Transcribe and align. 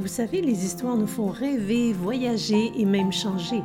Vous 0.00 0.08
savez, 0.08 0.40
les 0.40 0.64
histoires 0.64 0.96
nous 0.96 1.06
font 1.06 1.28
rêver, 1.28 1.92
voyager 1.92 2.72
et 2.74 2.86
même 2.86 3.12
changer. 3.12 3.62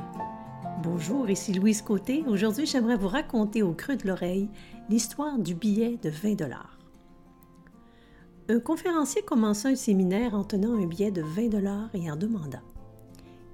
Bonjour, 0.83 1.29
ici 1.29 1.53
Louise 1.53 1.81
Côté. 1.81 2.25
Aujourd'hui, 2.27 2.65
j'aimerais 2.65 2.97
vous 2.97 3.07
raconter 3.07 3.63
au 3.63 3.71
creux 3.71 3.95
de 3.95 4.05
l'oreille 4.05 4.49
l'histoire 4.89 5.39
du 5.39 5.55
billet 5.55 5.97
de 6.03 6.09
20 6.09 6.35
dollars. 6.35 6.77
Un 8.49 8.59
conférencier 8.59 9.21
commença 9.21 9.69
un 9.69 9.75
séminaire 9.75 10.33
en 10.33 10.43
tenant 10.43 10.73
un 10.73 10.85
billet 10.85 11.09
de 11.09 11.21
20 11.21 11.47
dollars 11.47 11.89
et 11.93 12.11
en 12.11 12.17
demanda 12.17 12.61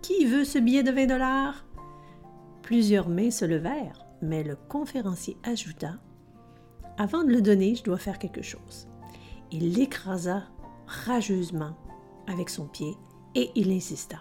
Qui 0.02 0.26
veut 0.26 0.44
ce 0.44 0.58
billet 0.58 0.82
de 0.82 0.90
20 0.92 1.06
dollars 1.06 1.64
Plusieurs 2.64 3.10
mains 3.10 3.30
se 3.30 3.46
levèrent, 3.46 4.08
mais 4.24 4.44
le 4.44 4.56
conférencier 4.56 5.38
ajouta 5.44 6.00
Avant 6.98 7.24
de 7.24 7.30
le 7.30 7.44
donner, 7.44 7.76
je 7.76 7.84
dois 7.84 8.00
faire 8.00 8.18
quelque 8.18 8.42
chose. 8.42 8.88
Il 9.52 9.74
l'écrasa 9.74 10.46
rageusement 10.88 11.76
avec 12.32 12.50
son 12.50 12.66
pied 12.66 12.96
et 13.36 13.52
il 13.56 13.72
insista. 13.72 14.18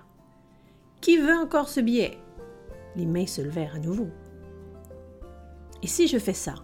Qui 1.01 1.17
veut 1.17 1.37
encore 1.37 1.69
ce 1.69 1.81
billet? 1.81 2.19
Les 2.97 3.07
mains 3.07 3.27
se 3.27 3.41
levèrent 3.41 3.77
à 3.77 3.79
nouveau. 3.79 4.09
Et 5.83 5.87
si 5.87 6.09
je 6.09 6.19
fais 6.19 6.35
ça? 6.35 6.55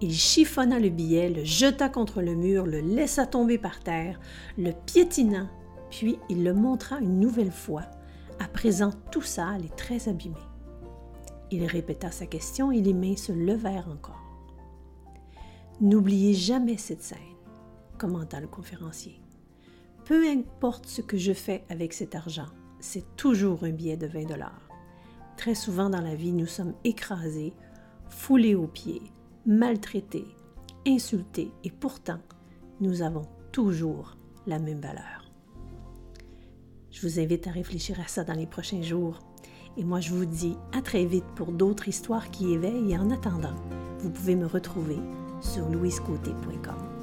Il 0.00 0.12
chiffonna 0.12 0.78
le 0.78 0.90
billet, 0.90 1.30
le 1.30 1.44
jeta 1.44 1.88
contre 1.88 2.22
le 2.22 2.34
mur, 2.34 2.66
le 2.66 2.80
laissa 2.80 3.26
tomber 3.26 3.58
par 3.58 3.80
terre, 3.80 4.20
le 4.56 4.72
piétina, 4.72 5.48
puis 5.90 6.18
il 6.28 6.44
le 6.44 6.54
montra 6.54 6.98
une 6.98 7.18
nouvelle 7.18 7.50
fois, 7.50 7.82
à 8.38 8.46
présent 8.46 8.92
tout 9.10 9.22
sale 9.22 9.64
et 9.64 9.70
très 9.70 10.08
abîmé. 10.08 10.36
Il 11.50 11.64
répéta 11.64 12.10
sa 12.10 12.26
question 12.26 12.70
et 12.70 12.80
les 12.80 12.92
mains 12.92 13.16
se 13.16 13.32
levèrent 13.32 13.88
encore. 13.88 14.22
N'oubliez 15.80 16.34
jamais 16.34 16.76
cette 16.76 17.02
scène, 17.02 17.18
commenta 17.96 18.40
le 18.40 18.48
conférencier. 18.48 19.20
Peu 20.08 20.26
importe 20.26 20.86
ce 20.86 21.02
que 21.02 21.18
je 21.18 21.34
fais 21.34 21.66
avec 21.68 21.92
cet 21.92 22.14
argent, 22.14 22.46
c'est 22.80 23.14
toujours 23.16 23.64
un 23.64 23.72
billet 23.72 23.98
de 23.98 24.06
20 24.06 24.24
dollars. 24.24 24.66
Très 25.36 25.54
souvent 25.54 25.90
dans 25.90 26.00
la 26.00 26.14
vie, 26.14 26.32
nous 26.32 26.46
sommes 26.46 26.72
écrasés, 26.82 27.52
foulés 28.08 28.54
aux 28.54 28.68
pieds, 28.68 29.02
maltraités, 29.44 30.24
insultés, 30.86 31.50
et 31.62 31.70
pourtant, 31.70 32.20
nous 32.80 33.02
avons 33.02 33.26
toujours 33.52 34.16
la 34.46 34.58
même 34.58 34.80
valeur. 34.80 35.30
Je 36.90 37.02
vous 37.06 37.20
invite 37.20 37.46
à 37.46 37.50
réfléchir 37.50 38.00
à 38.00 38.08
ça 38.08 38.24
dans 38.24 38.32
les 38.32 38.46
prochains 38.46 38.80
jours. 38.80 39.18
Et 39.76 39.84
moi, 39.84 40.00
je 40.00 40.14
vous 40.14 40.24
dis 40.24 40.56
à 40.72 40.80
très 40.80 41.04
vite 41.04 41.26
pour 41.36 41.52
d'autres 41.52 41.86
histoires 41.86 42.30
qui 42.30 42.54
éveillent. 42.54 42.92
Et 42.92 42.96
en 42.98 43.10
attendant, 43.10 43.56
vous 43.98 44.08
pouvez 44.08 44.36
me 44.36 44.46
retrouver 44.46 44.96
sur 45.42 45.68
louisecôté.com. 45.68 46.97